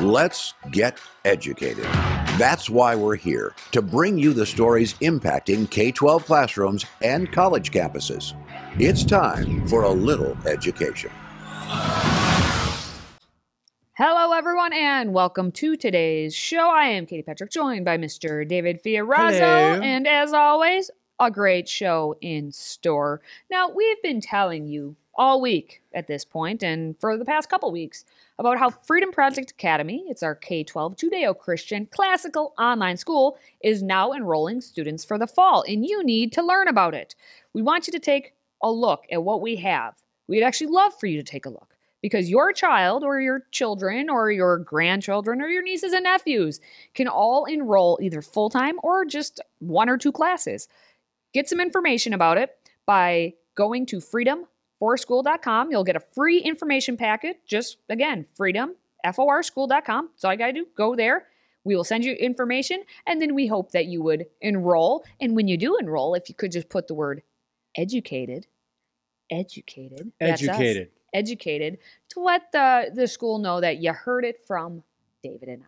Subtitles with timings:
[0.00, 1.84] Let's get educated.
[2.38, 7.70] That's why we're here to bring you the stories impacting K 12 classrooms and college
[7.70, 8.32] campuses.
[8.80, 11.10] It's time for a little education.
[13.94, 16.70] Hello, everyone, and welcome to today's show.
[16.70, 18.48] I am Katie Petrick, joined by Mr.
[18.48, 19.80] David Fiorazzo, Hello.
[19.82, 20.90] and as always,
[21.20, 23.20] a great show in store.
[23.50, 27.70] Now, we've been telling you all week at this point, and for the past couple
[27.70, 28.06] weeks,
[28.42, 33.84] about how Freedom Project Academy, it's our K 12 Judeo Christian classical online school, is
[33.84, 37.14] now enrolling students for the fall, and you need to learn about it.
[37.52, 39.94] We want you to take a look at what we have.
[40.26, 44.10] We'd actually love for you to take a look because your child or your children
[44.10, 46.58] or your grandchildren or your nieces and nephews
[46.94, 50.66] can all enroll either full time or just one or two classes.
[51.32, 52.50] Get some information about it
[52.86, 54.00] by going to
[54.82, 55.70] freedomforschool.com.
[55.70, 57.40] You'll get a free information packet.
[57.46, 60.08] Just again, freedom, F-O-R-school.com.
[60.12, 60.66] That's all you got to do.
[60.76, 61.26] Go there.
[61.64, 65.04] We will send you information and then we hope that you would enroll.
[65.20, 67.22] And when you do enroll, if you could just put the word
[67.76, 68.46] educated,
[69.30, 70.90] educated, Educated.
[71.14, 71.78] educated
[72.10, 74.82] to let the, the school know that you heard it from
[75.22, 75.66] David and I.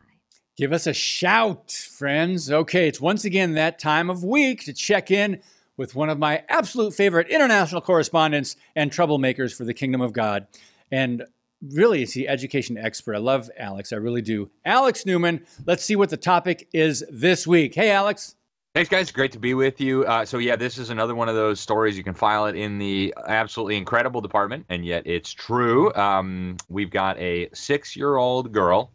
[0.57, 2.51] Give us a shout, friends.
[2.51, 5.41] Okay, it's once again that time of week to check in
[5.77, 10.47] with one of my absolute favorite international correspondents and troublemakers for the kingdom of God.
[10.91, 11.25] And
[11.73, 13.15] really, is the education expert.
[13.15, 13.93] I love Alex.
[13.93, 14.51] I really do.
[14.65, 17.75] Alex Newman, let's see what the topic is this week.
[17.75, 18.37] Hey, Alex.
[18.75, 19.13] Thanks, guys.
[19.13, 20.05] Great to be with you.
[20.05, 21.97] Uh, so, yeah, this is another one of those stories.
[21.97, 25.95] You can file it in the absolutely incredible department, and yet it's true.
[25.95, 28.93] Um, we've got a six year old girl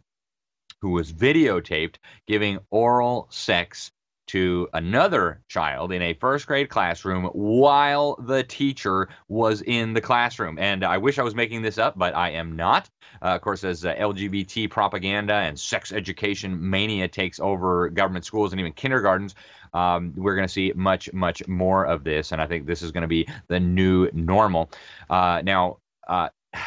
[0.82, 3.90] who was videotaped giving oral sex
[4.30, 10.56] to another child in a first grade classroom while the teacher was in the classroom.
[10.56, 12.88] And I wish I was making this up, but I am not.
[13.20, 18.52] Uh, of course, as uh, LGBT propaganda and sex education mania takes over government schools
[18.52, 19.34] and even kindergartens,
[19.74, 22.30] um, we're going to see much, much more of this.
[22.30, 24.70] And I think this is going to be the new normal.
[25.08, 26.28] Uh, now, uh,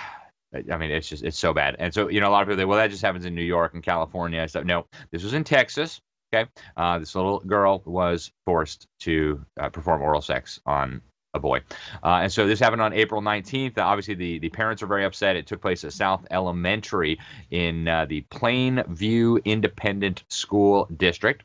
[0.54, 1.78] I mean, it's just it's so bad.
[1.80, 3.42] And so, you know, a lot of people say, well, that just happens in New
[3.42, 4.66] York and California and stuff.
[4.66, 6.02] No, this was in Texas.
[6.34, 11.02] Okay, uh, this little girl was forced to uh, perform oral sex on
[11.36, 11.60] a boy,
[12.04, 13.78] uh, and so this happened on April 19th.
[13.78, 15.36] obviously, the the parents are very upset.
[15.36, 17.20] It took place at South Elementary
[17.52, 21.44] in uh, the Plainview Independent School District.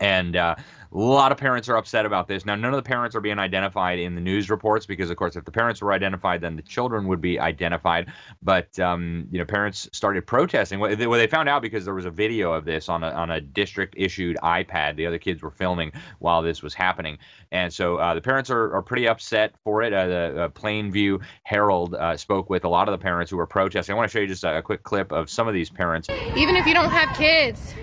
[0.00, 0.56] And uh,
[0.92, 2.46] a lot of parents are upset about this.
[2.46, 5.36] Now, none of the parents are being identified in the news reports because, of course,
[5.36, 8.12] if the parents were identified, then the children would be identified.
[8.42, 10.78] But um, you know, parents started protesting.
[10.78, 13.10] Well, they, well, they found out because there was a video of this on a
[13.10, 14.96] on a district issued iPad.
[14.96, 17.18] The other kids were filming while this was happening,
[17.52, 19.92] and so uh, the parents are, are pretty upset for it.
[19.92, 23.46] Uh, the uh, Plainview Herald uh, spoke with a lot of the parents who were
[23.46, 23.94] protesting.
[23.94, 26.08] I want to show you just a, a quick clip of some of these parents.
[26.36, 27.74] even if you don't have kids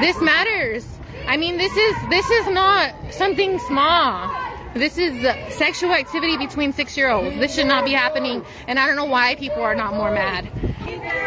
[0.00, 0.86] this matters
[1.28, 4.28] i mean this is this is not something small
[4.74, 5.22] this is
[5.54, 9.04] sexual activity between six year olds this should not be happening and i don't know
[9.04, 10.50] why people are not more mad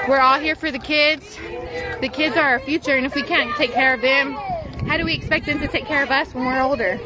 [0.10, 1.38] we're all here for the kids
[2.02, 4.34] the kids are our future and if we can't take care of them
[4.88, 7.00] how do we expect them to take care of us when we're older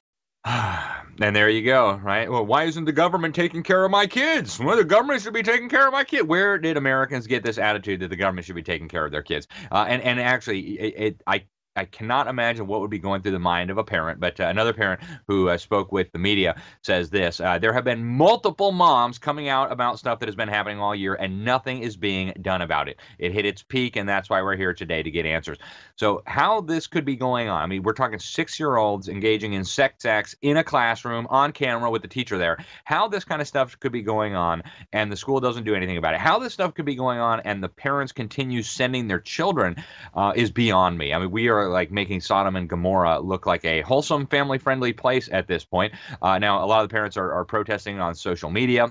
[1.21, 2.29] And there you go, right?
[2.29, 4.59] Well, why isn't the government taking care of my kids?
[4.59, 6.27] Well, the government should be taking care of my kid.
[6.27, 9.23] Where did Americans get this attitude that the government should be taking care of their
[9.23, 9.47] kids?
[9.71, 11.45] Uh, and and actually, it, it I
[11.75, 14.19] I cannot imagine what would be going through the mind of a parent.
[14.19, 17.83] But uh, another parent who uh, spoke with the media says this uh, There have
[17.83, 21.79] been multiple moms coming out about stuff that has been happening all year, and nothing
[21.79, 22.99] is being done about it.
[23.19, 25.57] It hit its peak, and that's why we're here today to get answers.
[25.97, 27.61] So, how this could be going on?
[27.61, 31.51] I mean, we're talking six year olds engaging in sex acts in a classroom on
[31.51, 32.57] camera with the teacher there.
[32.85, 34.63] How this kind of stuff could be going on,
[34.93, 36.21] and the school doesn't do anything about it.
[36.21, 39.75] How this stuff could be going on, and the parents continue sending their children
[40.13, 41.13] uh, is beyond me.
[41.13, 44.93] I mean, we are like making Sodom and Gomorrah look like a wholesome, family friendly
[44.93, 45.93] place at this point.
[46.21, 48.87] Uh, now, a lot of the parents are, are protesting on social media.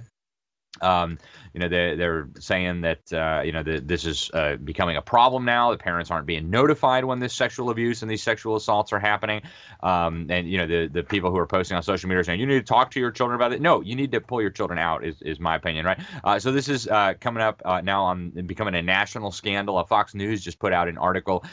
[0.82, 1.18] Um,
[1.52, 5.02] you know, they, they're saying that, uh, you know, the, this is uh, becoming a
[5.02, 5.70] problem now.
[5.70, 9.42] The parents aren't being notified when this sexual abuse and these sexual assaults are happening.
[9.80, 12.40] Um, and, you know, the, the people who are posting on social media are saying,
[12.40, 13.60] you need to talk to your children about it.
[13.60, 16.00] No, you need to pull your children out, is, is my opinion, right?
[16.24, 19.78] Uh, so this is uh, coming up uh, now on becoming a national scandal.
[19.78, 21.44] Uh, Fox News just put out an article.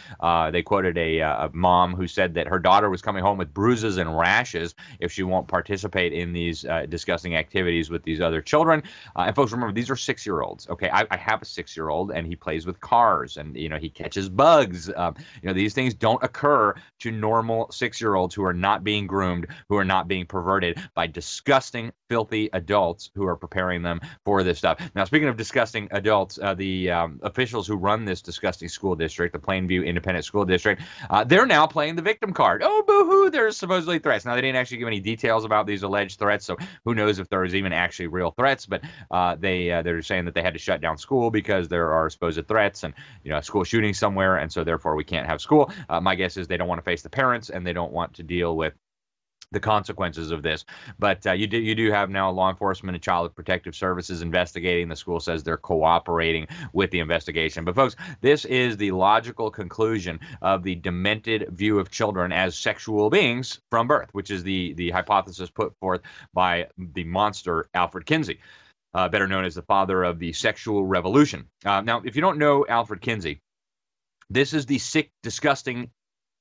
[0.51, 3.97] They quoted a, a mom who said that her daughter was coming home with bruises
[3.97, 8.81] and rashes if she won't participate in these disgusting activities with these other children.
[9.15, 10.67] Uh, and folks, remember these are six year olds.
[10.69, 13.69] Okay, I, I have a six year old, and he plays with cars, and you
[13.69, 14.91] know he catches bugs.
[14.95, 18.83] Um, you know these things don't occur to normal six year olds who are not
[18.83, 23.99] being groomed, who are not being perverted by disgusting, filthy adults who are preparing them
[24.25, 24.81] for this stuff.
[24.95, 29.33] Now, speaking of disgusting adults, uh, the um, officials who run this disgusting school district,
[29.33, 32.61] the Plainview Independent School District, uh, they're now playing the victim card.
[32.63, 33.29] Oh, boo hoo!
[33.29, 34.25] There's supposedly threats.
[34.25, 37.29] Now they didn't actually give any details about these alleged threats, so who knows if
[37.29, 38.65] there was even actually real threats?
[38.65, 41.91] But uh, they uh, they're saying that they had to shut down school because there
[41.91, 42.93] are supposed threats and
[43.23, 45.71] you know a school shooting somewhere, and so therefore we can't have school.
[45.89, 48.13] Uh, my guess is they don't want to face the parents and they don't want
[48.13, 48.73] to deal with
[49.51, 50.65] the consequences of this.
[50.97, 54.87] But uh, you do you do have now law enforcement and child protective services investigating.
[54.87, 57.65] The school says they're cooperating with the investigation.
[57.65, 63.09] But folks, this is the logical conclusion of the demented view of children as sexual
[63.09, 66.01] beings from birth, which is the the hypothesis put forth
[66.33, 68.39] by the monster Alfred Kinsey.
[68.93, 71.47] Uh, better known as the father of the sexual revolution.
[71.63, 73.41] Uh, now, if you don't know Alfred Kinsey,
[74.29, 75.91] this is the sick, disgusting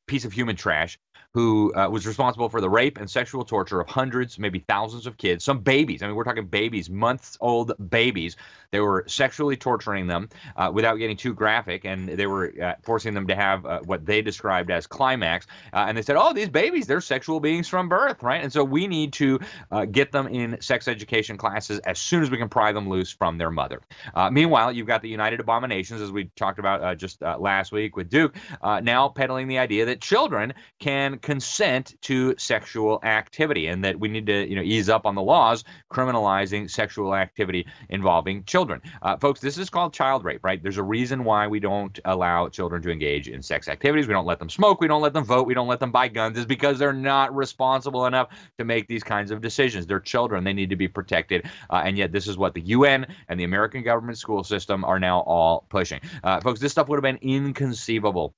[0.07, 0.99] piece of human trash
[1.33, 5.17] who uh, was responsible for the rape and sexual torture of hundreds, maybe thousands of
[5.17, 6.03] kids, some babies.
[6.03, 8.37] I mean, we're talking babies, months old babies.
[8.73, 13.15] They were sexually torturing them uh, without getting too graphic, and they were uh, forcing
[13.15, 15.47] them to have uh, what they described as climax.
[15.73, 18.65] Uh, and they said, "Oh, these babies, they're sexual beings from birth, right?" And so
[18.65, 19.41] we need to
[19.71, 23.11] uh, get them in sex education classes as soon as we can pry them loose
[23.11, 23.83] from their mother.
[24.31, 28.37] meanwhile, you've got the United Abominations, as we talked about just last week with Duke,
[28.63, 34.27] now peddling the idea that children can consent to sexual activity and that we need
[34.27, 38.81] to you know ease up on the laws criminalizing sexual activity involving children.
[39.03, 40.63] Uh, folks this is called child rape right?
[40.63, 44.07] There's a reason why we don't allow children to engage in sex activities.
[44.07, 44.81] We don't let them smoke.
[44.81, 45.47] We don't let them vote.
[45.47, 46.39] We don't let them buy guns.
[46.39, 48.29] Is because they're not responsible enough
[48.59, 49.87] to make these kinds of decisions.
[49.87, 50.45] They're children.
[50.45, 51.47] They need to be protected.
[51.69, 54.99] Uh, and yet this is what the un and the american government school system are
[54.99, 56.01] now all pushing.
[56.23, 58.35] Uh, folks this stuff would have been inconceivable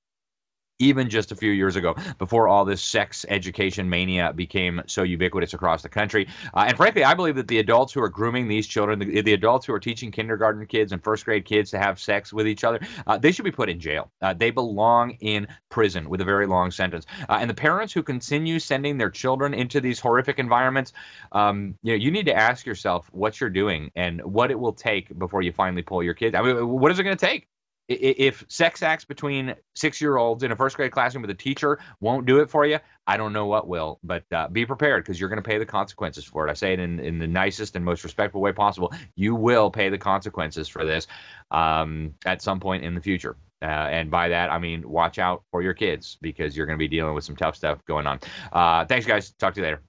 [0.83, 5.53] even just a few years ago, before all this sex education mania became so ubiquitous
[5.53, 6.27] across the country.
[6.53, 9.33] Uh, and frankly, I believe that the adults who are grooming these children, the, the,
[9.33, 12.63] adults who are teaching kindergarten kids and first grade kids to have sex with each
[12.63, 14.11] other, uh, they should be put in jail.
[14.21, 17.05] Uh, they belong in prison with a very long sentence.
[17.29, 20.93] Uh, and the parents who continue sending their children into these horrific environments,
[21.31, 24.73] um, you know, you need to ask yourself what you're doing and what it will
[24.73, 26.35] take before you finally pull your kids.
[26.35, 27.47] I mean, what is it going to take?
[27.87, 31.79] If sex acts between six year olds in a first grade classroom with a teacher
[31.99, 33.99] won't do it for you, I don't know what will.
[34.03, 36.51] But uh, be prepared because you're going to pay the consequences for it.
[36.51, 38.93] I say it in, in the nicest and most respectful way possible.
[39.15, 41.07] You will pay the consequences for this
[41.51, 43.35] um, at some point in the future.
[43.61, 46.83] Uh, and by that, I mean, watch out for your kids because you're going to
[46.83, 48.19] be dealing with some tough stuff going on.
[48.51, 49.31] Uh, thanks, guys.
[49.33, 49.81] Talk to you later.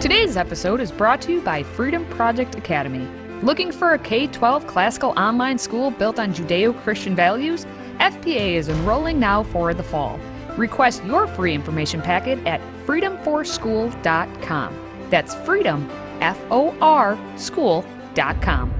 [0.00, 3.06] Today's episode is brought to you by Freedom Project Academy.
[3.42, 7.66] Looking for a K 12 classical online school built on Judeo Christian values?
[8.00, 10.18] FPA is enrolling now for the fall.
[10.56, 14.74] Request your free information packet at freedomforschool.com.
[15.10, 15.88] That's freedom,
[16.20, 18.72] F O R, school.com.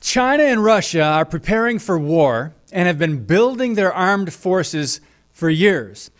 [0.00, 5.00] China and Russia are preparing for war and have been building their armed forces
[5.30, 6.10] for years.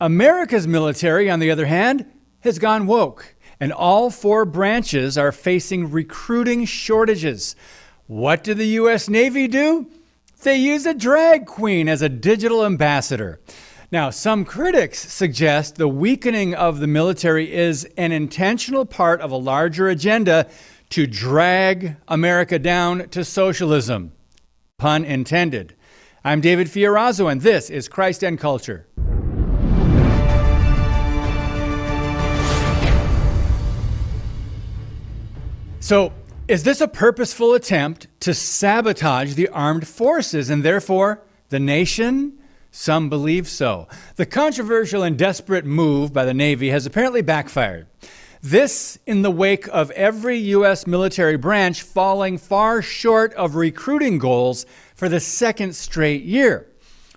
[0.00, 2.06] America's military, on the other hand,
[2.40, 7.54] has gone woke, and all four branches are facing recruiting shortages.
[8.06, 9.08] What did the U.S.
[9.08, 9.88] Navy do?
[10.42, 13.40] They use a drag queen as a digital ambassador.
[13.92, 19.36] Now, some critics suggest the weakening of the military is an intentional part of a
[19.36, 20.48] larger agenda
[20.90, 24.12] to drag America down to socialism.
[24.78, 25.76] Pun intended.
[26.24, 28.86] I'm David Fiorazzo, and this is Christ and Culture.
[35.80, 36.12] So,
[36.46, 42.38] is this a purposeful attempt to sabotage the armed forces and therefore the nation?
[42.70, 43.88] Some believe so.
[44.14, 47.88] The controversial and desperate move by the Navy has apparently backfired.
[48.44, 50.84] This in the wake of every U.S.
[50.86, 54.66] military branch falling far short of recruiting goals
[55.02, 56.64] for the second straight year.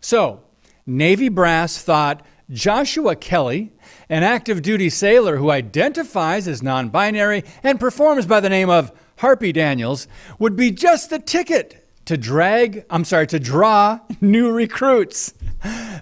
[0.01, 0.41] So,
[0.87, 3.73] Navy brass thought Joshua Kelly,
[4.09, 8.91] an active duty sailor who identifies as non binary and performs by the name of
[9.19, 10.07] Harpy Daniels,
[10.39, 15.35] would be just the ticket to drag, I'm sorry, to draw new recruits.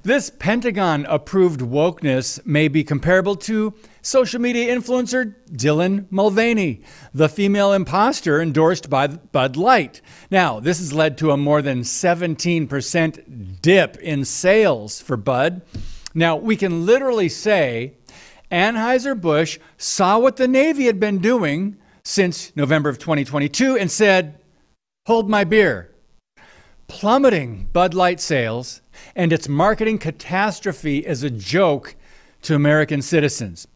[0.04, 6.82] This Pentagon approved wokeness may be comparable to social media influencer Dylan Mulvaney,
[7.14, 10.02] the female imposter endorsed by Bud Light.
[10.30, 15.62] Now, this has led to a more than 17% dip in sales for Bud.
[16.14, 17.94] Now, we can literally say
[18.52, 24.38] Anheuser-Busch saw what the Navy had been doing since November of 2022 and said,
[25.08, 25.90] Hold my beer.
[26.88, 28.82] Plummeting Bud Light sales
[29.16, 31.96] and its marketing catastrophe is a joke
[32.44, 33.68] to American citizens.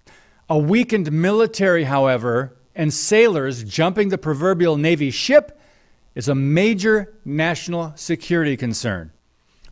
[0.49, 5.59] A weakened military, however, and sailors jumping the proverbial Navy ship
[6.15, 9.11] is a major national security concern.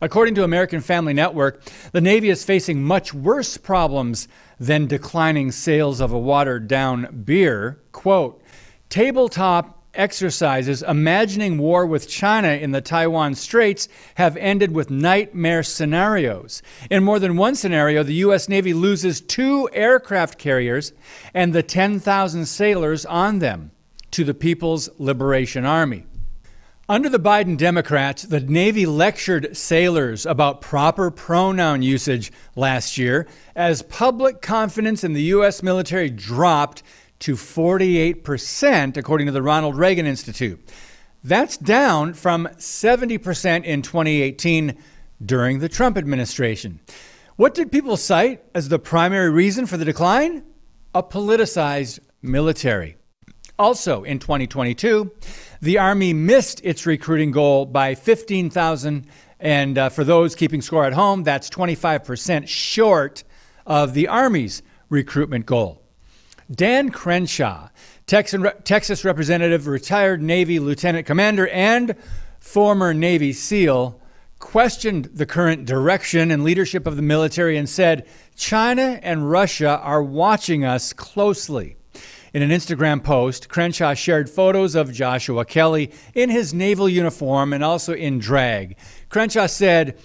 [0.02, 4.28] According to American Family Network, the Navy is facing much worse problems
[4.60, 7.80] than declining sales of a watered down beer.
[7.92, 8.42] Quote,
[8.90, 16.62] tabletop exercises imagining war with China in the Taiwan Straits have ended with nightmare scenarios.
[16.90, 18.48] In more than one scenario, the U.S.
[18.48, 20.92] Navy loses two aircraft carriers
[21.34, 23.72] and the 10,000 sailors on them
[24.12, 26.06] to the People's Liberation Army.
[26.88, 33.26] Under the Biden Democrats, the Navy lectured sailors about proper pronoun usage last year
[33.56, 35.64] as public confidence in the U.S.
[35.64, 36.84] military dropped
[37.20, 40.60] to 48%, according to the Ronald Reagan Institute.
[41.24, 44.76] That's down from 70% in 2018
[45.24, 46.80] during the Trump administration.
[47.36, 50.44] What did people cite as the primary reason for the decline?
[50.94, 52.96] A politicized military.
[53.58, 55.10] Also, in 2022,
[55.62, 59.06] the Army missed its recruiting goal by 15,000.
[59.40, 63.24] And uh, for those keeping score at home, that's 25% short
[63.66, 65.82] of the Army's recruitment goal.
[66.50, 67.68] Dan Crenshaw,
[68.06, 71.96] Texas representative, retired Navy lieutenant commander, and
[72.38, 74.00] former Navy SEAL,
[74.38, 80.02] questioned the current direction and leadership of the military and said, China and Russia are
[80.02, 81.76] watching us closely.
[82.32, 87.64] In an Instagram post, Crenshaw shared photos of Joshua Kelly in his naval uniform and
[87.64, 88.76] also in drag.
[89.08, 89.98] Crenshaw said,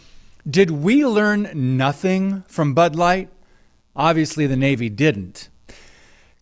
[0.50, 3.30] Did we learn nothing from Bud Light?
[3.96, 5.50] Obviously, the Navy didn't.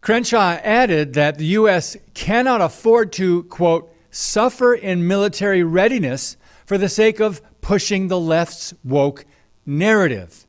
[0.02, 1.98] Crenshaw added that the U.S.
[2.14, 8.74] cannot afford to, quote, suffer in military readiness for the sake of pushing the left's
[8.84, 9.26] woke
[9.66, 10.48] narrative.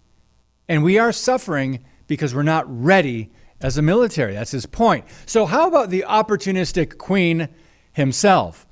[0.69, 3.31] And we are suffering because we're not ready
[3.61, 4.35] as a military.
[4.35, 5.05] That's his point.
[5.27, 7.49] So, how about the opportunistic Queen
[7.93, 8.67] himself?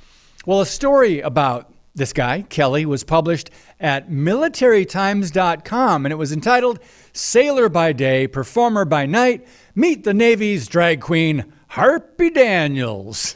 [0.47, 6.78] Well, a story about this guy, Kelly, was published at militarytimes.com and it was entitled
[7.19, 9.45] Sailor by Day, Performer by Night
[9.75, 13.35] Meet the Navy's drag queen, Harpy Daniels.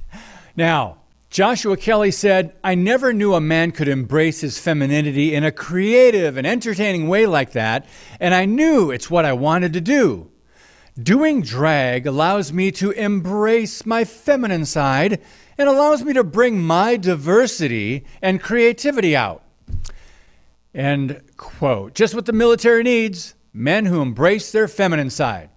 [0.56, 0.98] now,
[1.30, 6.36] Joshua Kelly said, I never knew a man could embrace his femininity in a creative
[6.36, 7.88] and entertaining way like that,
[8.20, 10.30] and I knew it's what I wanted to do.
[11.02, 15.20] Doing drag allows me to embrace my feminine side
[15.58, 19.42] and allows me to bring my diversity and creativity out.
[20.74, 21.94] End quote.
[21.94, 25.48] Just what the military needs men who embrace their feminine side.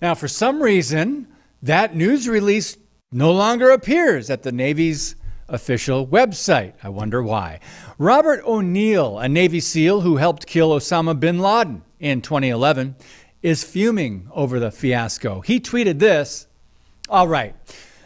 [0.00, 1.26] Now, for some reason,
[1.62, 2.76] that news release
[3.12, 5.16] no longer appears at the Navy's
[5.48, 6.74] official website.
[6.82, 7.58] I wonder why.
[7.98, 12.94] Robert O'Neill, a Navy SEAL who helped kill Osama bin Laden in 2011,
[13.42, 15.40] is fuming over the fiasco.
[15.40, 16.46] He tweeted this
[17.08, 17.54] All right,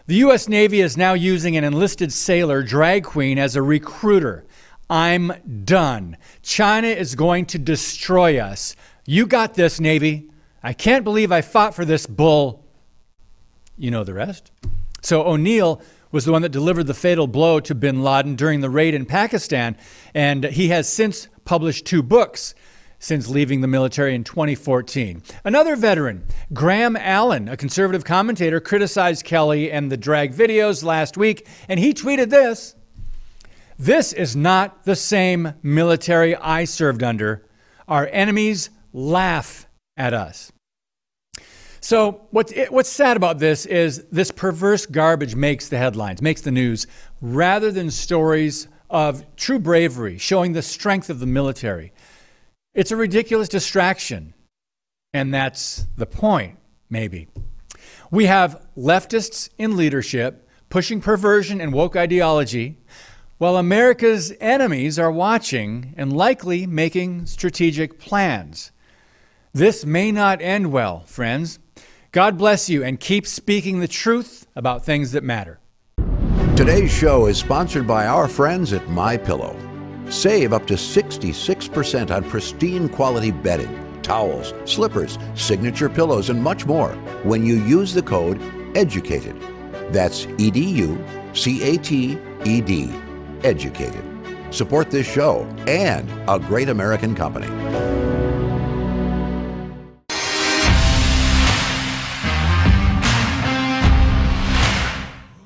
[0.06, 0.48] the U.S.
[0.48, 4.46] Navy is now using an enlisted sailor drag queen as a recruiter.
[4.88, 5.32] I'm
[5.64, 6.16] done.
[6.42, 8.76] China is going to destroy us.
[9.06, 10.30] You got this, Navy.
[10.62, 12.64] I can't believe I fought for this bull.
[13.76, 14.50] You know the rest.
[15.02, 18.70] So O'Neill was the one that delivered the fatal blow to bin Laden during the
[18.70, 19.76] raid in Pakistan,
[20.14, 22.54] and he has since published two books
[22.98, 25.22] since leaving the military in 2014.
[25.44, 26.24] Another veteran,
[26.54, 31.92] Graham Allen, a conservative commentator, criticized Kelly and the drag videos last week, and he
[31.92, 32.74] tweeted this
[33.78, 37.46] This is not the same military I served under.
[37.88, 39.66] Our enemies laugh
[39.96, 40.52] at us.
[41.80, 46.50] So what's what's sad about this is this perverse garbage makes the headlines, makes the
[46.50, 46.86] news,
[47.20, 51.92] rather than stories of true bravery, showing the strength of the military.
[52.74, 54.32] It's a ridiculous distraction,
[55.12, 57.28] and that's the point, maybe.
[58.10, 62.78] We have leftists in leadership pushing perversion and woke ideology,
[63.38, 68.70] while America's enemies are watching and likely making strategic plans.
[69.52, 71.58] This may not end well, friends.
[72.12, 75.58] God bless you and keep speaking the truth about things that matter.
[76.56, 79.56] Today's show is sponsored by our friends at My Pillow.
[80.08, 86.90] Save up to 66% on pristine quality bedding, towels, slippers, signature pillows, and much more
[87.24, 88.38] when you use the code
[88.76, 89.92] EDUCATED.
[89.92, 93.03] That's E D U C A T E D.
[93.44, 94.02] Educated.
[94.50, 97.46] Support this show and a great American company.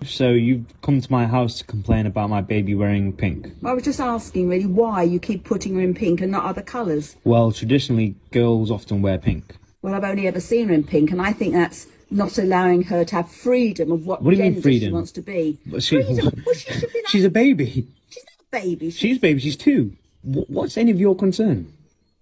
[0.04, 3.52] So you've come to my house to complain about my baby wearing pink.
[3.64, 6.62] I was just asking really why you keep putting her in pink and not other
[6.62, 7.16] colours.
[7.24, 9.56] Well, traditionally, girls often wear pink.
[9.82, 13.04] Well, I've only ever seen her in pink, and I think that's not allowing her
[13.04, 14.88] to have freedom of what, What do you mean freedom?
[14.88, 15.58] she wants to be.
[15.80, 16.42] She- freedom?
[16.46, 17.86] Well, she should be like, She's a baby.
[18.10, 18.90] she's not a baby.
[18.90, 19.40] She- She's baby.
[19.40, 19.92] She's two.
[20.22, 21.72] What's any of your concern?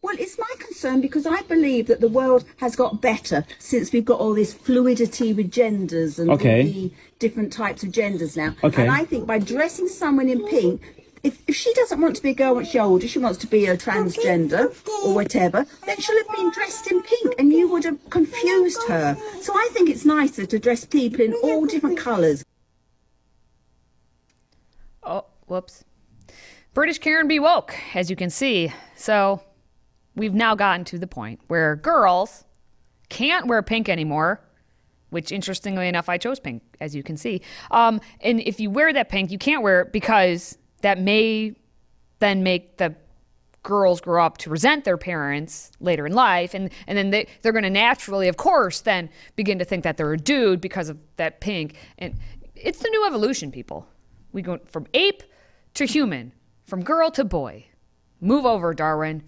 [0.03, 4.05] well, it's my concern because I believe that the world has got better since we've
[4.05, 6.61] got all this fluidity with genders and Okay.
[6.63, 8.55] all the different types of genders now.
[8.63, 8.83] Okay.
[8.83, 10.96] And I think by dressing someone in pink,
[11.27, 13.49] if, if she doesn't want to be a girl when she's older, she wants to
[13.49, 14.73] be a transgender
[15.05, 19.17] or whatever, then she'll have been dressed in pink and you would have confused her.
[19.41, 22.45] So I think it's nicer to dress people in all different colours.
[25.03, 25.85] Oh, whoops.
[26.75, 28.73] British Karen be woke, as you can see.
[28.97, 29.43] So
[30.15, 32.45] we've now gotten to the point where girls
[33.09, 34.41] can't wear pink anymore,
[35.11, 37.43] which interestingly enough, I chose pink, as you can see.
[37.73, 41.53] Um, and if you wear that pink, you can't wear it because that may
[42.21, 42.95] then make the
[43.65, 46.55] girls grow up to resent their parents later in life.
[46.55, 49.97] And and then they, they're going to naturally of course then begin to think that
[49.97, 51.75] they're a dude because of that pink.
[51.99, 52.15] And
[52.55, 53.89] it's the new evolution people.
[54.31, 55.25] We go from ape
[55.75, 56.33] to human
[56.65, 57.67] from girl to boy.
[58.21, 59.25] Move over darwin.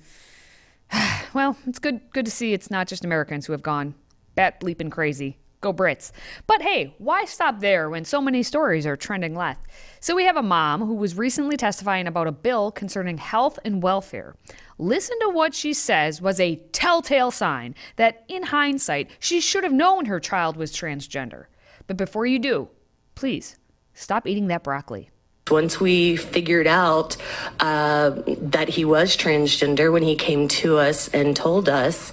[1.34, 3.94] Well it's good good to see it's not just americans who have gone
[4.34, 6.12] bat bleeping crazy Go Brits.
[6.46, 9.66] But hey, why stop there when so many stories are trending left?
[9.98, 13.82] So we have a mom who was recently testifying about a bill concerning health and
[13.82, 14.36] welfare.
[14.78, 19.72] Listen to what she says was a telltale sign that, in hindsight, she should have
[19.72, 21.46] known her child was transgender.
[21.88, 22.68] But before you do,
[23.16, 23.56] please
[23.94, 25.10] stop eating that broccoli.
[25.50, 27.16] Once we figured out
[27.60, 32.12] uh, that he was transgender, when he came to us and told us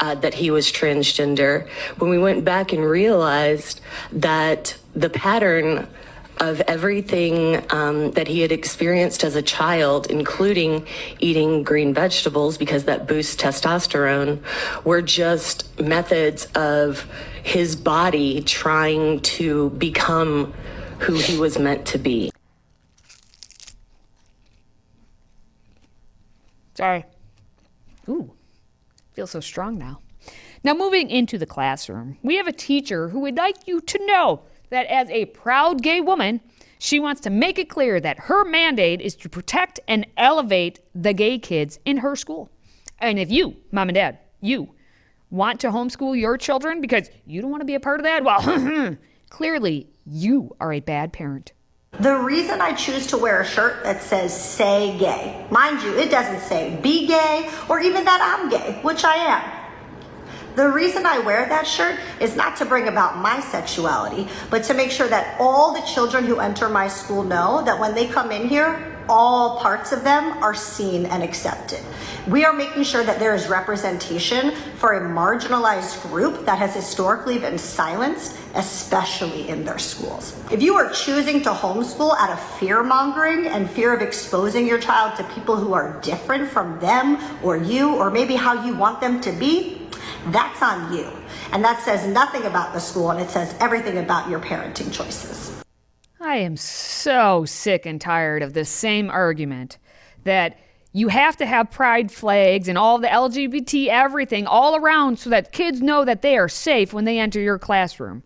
[0.00, 3.80] uh, that he was transgender, when we went back and realized
[4.12, 5.86] that the pattern
[6.38, 10.86] of everything um, that he had experienced as a child, including
[11.20, 14.40] eating green vegetables because that boosts testosterone,
[14.84, 17.06] were just methods of
[17.42, 20.52] his body trying to become
[21.00, 22.30] who he was meant to be.
[26.74, 27.04] Sorry.
[28.08, 28.32] Ooh,
[29.12, 30.00] feel so strong now.
[30.62, 34.42] Now, moving into the classroom, we have a teacher who would like you to know
[34.70, 36.40] that as a proud gay woman,
[36.78, 41.12] she wants to make it clear that her mandate is to protect and elevate the
[41.12, 42.50] gay kids in her school.
[42.98, 44.74] And if you, mom and dad, you
[45.30, 48.22] want to homeschool your children because you don't want to be a part of that,
[48.22, 48.96] well,
[49.30, 51.53] clearly you are a bad parent.
[52.00, 56.10] The reason I choose to wear a shirt that says say gay, mind you, it
[56.10, 59.64] doesn't say be gay or even that I'm gay, which I am.
[60.56, 64.74] The reason I wear that shirt is not to bring about my sexuality, but to
[64.74, 68.30] make sure that all the children who enter my school know that when they come
[68.30, 71.80] in here, all parts of them are seen and accepted.
[72.28, 77.38] We are making sure that there is representation for a marginalized group that has historically
[77.38, 80.36] been silenced, especially in their schools.
[80.50, 84.78] If you are choosing to homeschool out of fear mongering and fear of exposing your
[84.78, 89.00] child to people who are different from them or you, or maybe how you want
[89.00, 89.88] them to be,
[90.28, 91.10] that's on you.
[91.52, 95.62] And that says nothing about the school and it says everything about your parenting choices.
[96.20, 99.78] I am so sick and tired of this same argument
[100.24, 100.58] that
[100.92, 105.52] you have to have pride flags and all the LGBT everything all around so that
[105.52, 108.22] kids know that they are safe when they enter your classroom.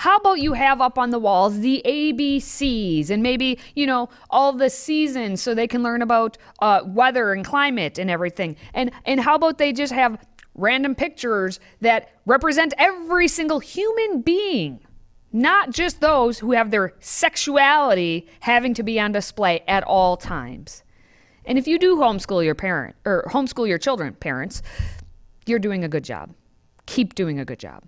[0.00, 4.54] How about you have up on the walls the ABCs and maybe, you know, all
[4.54, 8.56] the seasons so they can learn about uh, weather and climate and everything?
[8.72, 14.80] And, and how about they just have random pictures that represent every single human being?
[15.32, 20.82] not just those who have their sexuality having to be on display at all times.
[21.44, 24.60] And if you do homeschool your parent or homeschool your children, parents,
[25.46, 26.34] you're doing a good job.
[26.86, 27.84] Keep doing a good job.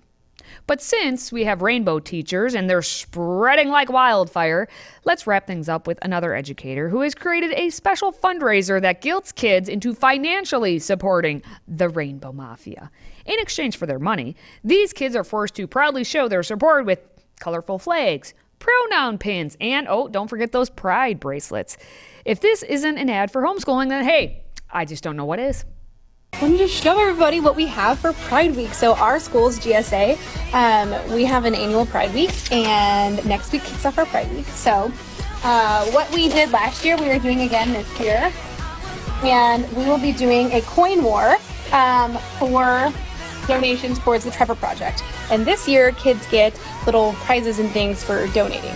[0.66, 4.68] But since we have rainbow teachers and they're spreading like wildfire,
[5.04, 9.32] let's wrap things up with another educator who has created a special fundraiser that guilts
[9.32, 12.90] kids into financially supporting the Rainbow Mafia.
[13.26, 17.00] In exchange for their money, these kids are forced to proudly show their support with
[17.40, 21.76] colorful flags, pronoun pins, and oh, don't forget those pride bracelets.
[22.24, 25.64] If this isn't an ad for homeschooling, then hey, I just don't know what is.
[26.42, 28.74] Wanted to show everybody what we have for Pride Week.
[28.74, 30.18] So our school's GSA,
[30.52, 34.46] um, we have an annual Pride Week, and next week kicks off our Pride Week.
[34.46, 34.90] So
[35.44, 38.32] uh, what we did last year, we are doing again this year,
[39.22, 41.36] and we will be doing a coin war
[41.70, 42.92] um, for
[43.46, 45.04] donations towards the Trevor Project.
[45.30, 48.74] And this year, kids get little prizes and things for donating.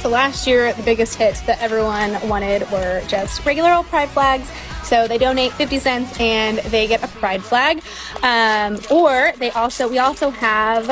[0.00, 4.50] So last year, the biggest hit that everyone wanted were just regular old pride flags.
[4.84, 7.82] So they donate 50 cents and they get a pride flag.
[8.22, 10.86] Um, or they also, we also have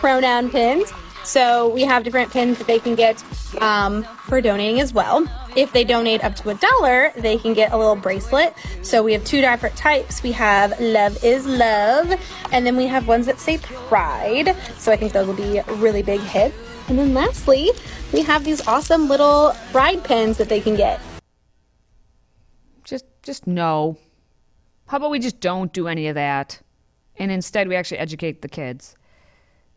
[0.00, 0.92] pronoun pins.
[1.24, 3.22] So we have different pins that they can get
[3.60, 5.26] um, for donating as well.
[5.56, 8.54] If they donate up to a dollar, they can get a little bracelet.
[8.80, 10.22] So we have two different types.
[10.22, 12.18] We have Love is Love,
[12.50, 14.56] and then we have ones that say Pride.
[14.78, 16.56] So I think those will be really big hits.
[16.88, 17.70] And then lastly,
[18.12, 20.98] we have these awesome little bride pins that they can get.
[23.28, 23.98] Just no.
[24.86, 26.62] How about we just don't do any of that?
[27.18, 28.96] And instead we actually educate the kids.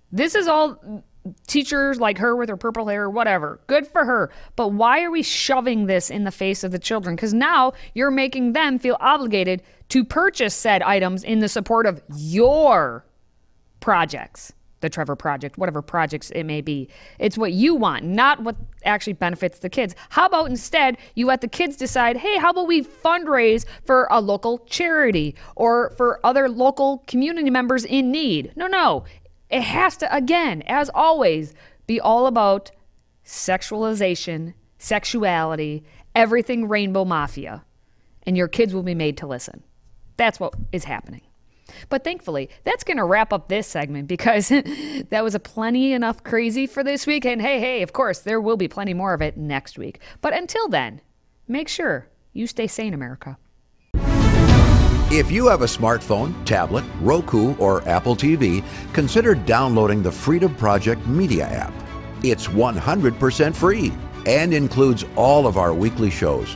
[0.10, 1.04] This is all
[1.48, 3.60] teachers like her with her purple hair, whatever.
[3.68, 4.32] Good for her.
[4.56, 7.18] But why are we shoving this in the face of the children?
[7.18, 12.02] Because now you're making them feel obligated to purchase said items in the support of
[12.16, 13.06] your
[13.82, 14.54] projects.
[14.82, 16.90] The Trevor Project, whatever projects it may be.
[17.20, 19.96] It's what you want, not what actually benefits the kids.
[20.10, 24.20] How about instead you let the kids decide, hey, how about we fundraise for a
[24.20, 28.52] local charity or for other local community members in need?
[28.56, 29.06] No, no.
[29.50, 31.54] It has to, again, as always,
[31.88, 32.72] be all about
[33.26, 35.84] sexualization, sexuality,
[36.16, 37.64] everything rainbow mafia.
[38.24, 39.64] And your kids will be made to listen.
[40.18, 41.22] That's what is happening.
[41.90, 44.50] But thankfully, that's going to wrap up this segment because
[45.10, 47.26] that was a plenty enough crazy for this week.
[47.26, 50.00] And hey, hey, of course, there will be plenty more of it next week.
[50.22, 51.02] But until then,
[51.48, 53.38] make sure you stay sane, America.
[55.14, 58.64] If you have a smartphone, tablet, Roku, or Apple TV,
[58.94, 61.74] consider downloading the Freedom Project Media app.
[62.24, 63.92] It's 100% free
[64.26, 66.56] and includes all of our weekly shows,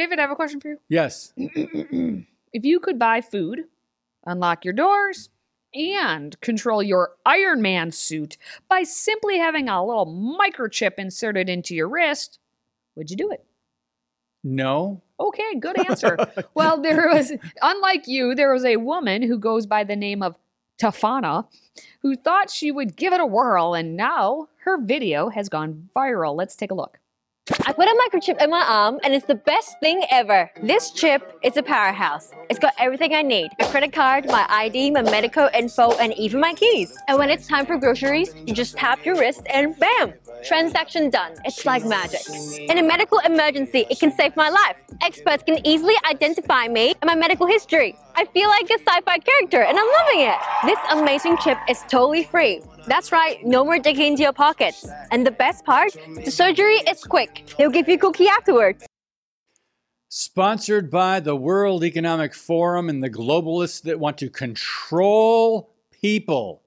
[0.00, 0.78] David, I have a question for you.
[0.88, 1.34] Yes.
[1.36, 3.64] if you could buy food,
[4.24, 5.28] unlock your doors,
[5.74, 11.86] and control your Iron Man suit by simply having a little microchip inserted into your
[11.86, 12.38] wrist,
[12.96, 13.44] would you do it?
[14.42, 15.02] No.
[15.20, 16.16] Okay, good answer.
[16.54, 20.34] well, there was, unlike you, there was a woman who goes by the name of
[20.80, 21.44] Tafana
[22.00, 26.34] who thought she would give it a whirl, and now her video has gone viral.
[26.34, 27.00] Let's take a look.
[27.66, 30.50] I put a microchip in my arm and it's the best thing ever.
[30.62, 32.30] This chip is a powerhouse.
[32.48, 33.50] It's got everything I need.
[33.60, 36.96] A credit card, my ID, my medical info, and even my keys.
[37.08, 40.14] And when it's time for groceries, you just tap your wrist and bam!
[40.44, 41.34] Transaction done.
[41.44, 42.20] It's like magic.
[42.58, 44.76] In a medical emergency, it can save my life.
[45.02, 47.96] Experts can easily identify me and my medical history.
[48.14, 50.38] I feel like a sci-fi character and I'm loving it.
[50.64, 52.62] This amazing chip is totally free.
[52.86, 54.86] That's right, no more digging into your pockets.
[55.10, 55.92] And the best part,
[56.24, 57.52] the surgery is quick.
[57.56, 58.86] They'll give you cookie afterwards.
[60.08, 66.62] Sponsored by the World Economic Forum and the globalists that want to control people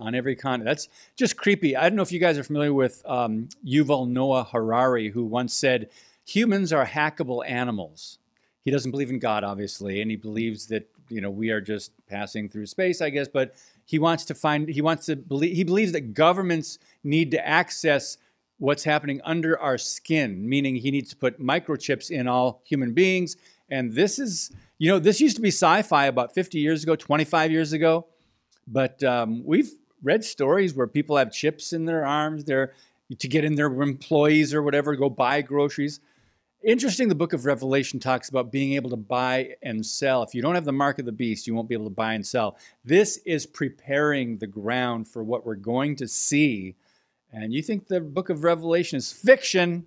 [0.00, 0.66] on every continent.
[0.66, 1.76] That's just creepy.
[1.76, 5.54] I don't know if you guys are familiar with um, Yuval Noah Harari, who once
[5.54, 5.90] said,
[6.26, 8.18] Humans are hackable animals.
[8.64, 11.92] He doesn't believe in God, obviously, and he believes that you know we are just
[12.06, 13.28] passing through space, I guess.
[13.28, 17.46] But he wants to find, he wants to believe, he believes that governments need to
[17.46, 18.16] access
[18.58, 23.36] what's happening under our skin, meaning he needs to put microchips in all human beings.
[23.70, 26.96] And this is, you know, this used to be sci fi about 50 years ago,
[26.96, 28.06] 25 years ago.
[28.66, 29.72] But um, we've
[30.02, 32.72] read stories where people have chips in their arms they're,
[33.18, 36.00] to get in their employees or whatever, go buy groceries.
[36.64, 40.22] Interesting, the book of Revelation talks about being able to buy and sell.
[40.22, 42.14] If you don't have the mark of the beast, you won't be able to buy
[42.14, 42.56] and sell.
[42.82, 46.74] This is preparing the ground for what we're going to see.
[47.30, 49.84] And you think the book of Revelation is fiction?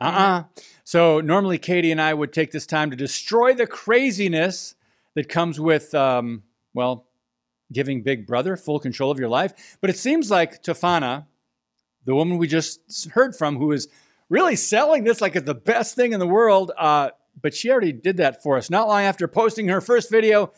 [0.00, 0.38] Uh uh-uh.
[0.40, 0.44] uh
[0.84, 4.74] So, normally Katie and I would take this time to destroy the craziness
[5.16, 7.08] that comes with, um, well,
[7.70, 9.76] giving Big Brother full control of your life.
[9.82, 11.26] But it seems like Tofana,
[12.06, 13.88] the woman we just heard from, who is
[14.30, 17.10] really selling this like it's the best thing in the world, uh,
[17.42, 18.70] but she already did that for us.
[18.70, 20.52] Not long after posting her first video,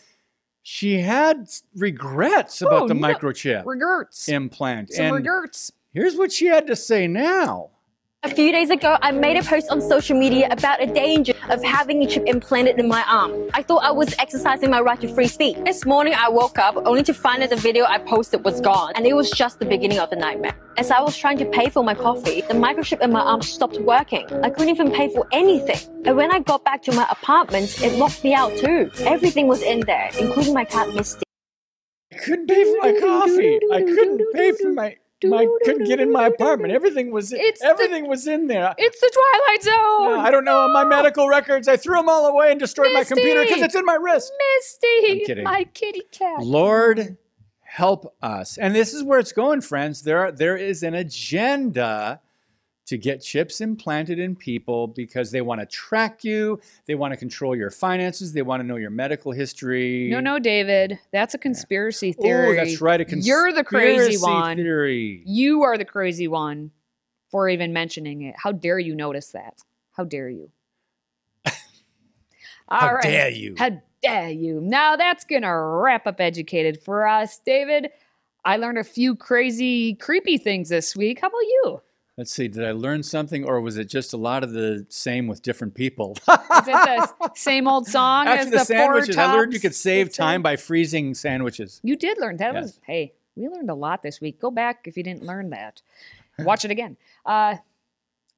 [0.62, 3.00] she had regrets about Oh, the no.
[3.08, 4.28] microchip Regrets.
[4.28, 4.92] implant.
[4.92, 5.72] Some and regrets.
[5.92, 7.70] here's what she had to say now.
[8.24, 11.60] A few days ago, I made a post on social media about a danger of
[11.64, 13.50] having a chip implanted in my arm.
[13.52, 15.56] I thought I was exercising my right to free speech.
[15.64, 18.92] This morning, I woke up only to find that the video I posted was gone,
[18.94, 20.54] and it was just the beginning of the nightmare.
[20.76, 23.80] As I was trying to pay for my coffee, the microchip in my arm stopped
[23.80, 24.24] working.
[24.44, 25.80] I couldn't even pay for anything.
[26.04, 28.88] And when I got back to my apartment, it locked me out too.
[29.00, 31.24] Everything was in there, including my cat Misty.
[32.12, 33.58] I couldn't pay for my coffee.
[33.72, 34.96] I couldn't pay for my.
[35.24, 36.72] My couldn't get in my apartment.
[36.72, 37.32] Everything was
[37.62, 38.74] everything was in there.
[38.78, 40.20] It's the Twilight Zone.
[40.20, 41.68] I don't know my medical records.
[41.68, 44.32] I threw them all away and destroyed my computer because it's in my wrist.
[44.56, 46.42] Misty, my kitty cat.
[46.42, 47.16] Lord
[47.72, 48.58] help us.
[48.58, 50.02] And this is where it's going, friends.
[50.02, 52.20] There are, there is an agenda
[52.92, 57.16] to get chips implanted in people because they want to track you, they want to
[57.16, 60.10] control your finances, they want to know your medical history.
[60.10, 60.98] No, no, David.
[61.10, 62.56] That's a conspiracy Oh, theory.
[62.56, 63.00] that's right.
[63.00, 64.56] A You're the crazy conspiracy one.
[64.58, 65.22] Theory.
[65.24, 66.70] You are the crazy one
[67.30, 68.34] for even mentioning it.
[68.36, 69.62] How dare you notice that?
[69.92, 70.50] How dare you?
[71.46, 71.54] How
[72.68, 73.04] All right.
[73.04, 73.54] dare you.
[73.56, 73.70] How
[74.02, 74.60] dare you?
[74.60, 77.38] Now that's going to wrap up Educated for us.
[77.38, 77.88] David,
[78.44, 81.20] I learned a few crazy, creepy things this week.
[81.22, 81.80] How about you?
[82.18, 85.26] Let's see, did I learn something or was it just a lot of the same
[85.26, 86.12] with different people?
[86.28, 89.74] Is it the same old song Actually, as the, the, sandwiches, I learned you could
[89.74, 91.80] save time by freezing sandwiches.
[91.82, 92.62] You did learn that Yes.
[92.62, 94.38] was hey, we learned a lot this week.
[94.40, 95.80] Go back if you didn't learn that.
[96.40, 96.98] Watch it again.
[97.24, 97.56] Uh,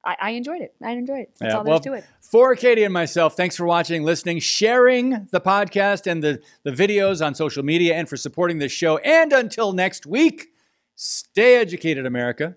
[0.05, 0.73] I, I enjoyed it.
[0.81, 1.31] I enjoyed it.
[1.39, 2.05] That's Yeah, all well, there's to it.
[2.21, 7.25] For Katie and myself, thanks for watching, listening, sharing the podcast and the, the videos
[7.25, 8.97] on social media, and for supporting this show.
[8.99, 10.47] And until next week,
[10.95, 12.55] stay educated, America.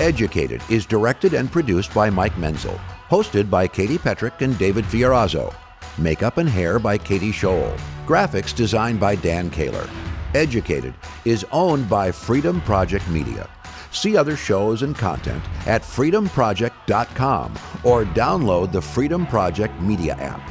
[0.00, 2.78] Educated is directed and produced by Mike Menzel.
[3.08, 5.54] Hosted by Katie Petrick and David Fiorazzo.
[5.96, 7.74] Makeup and hair by Katie Scholl.
[8.04, 9.88] Graphics designed by Dan Kaler.
[10.34, 10.92] Educated
[11.24, 13.48] is owned by Freedom Project Media.
[13.90, 20.42] See other shows and content at freedomproject.com or download the Freedom Project Media app.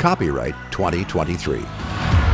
[0.00, 2.27] Copyright 2023.